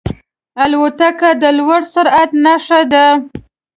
[0.63, 3.05] الوتکه د لوړ سرعت نښه ده.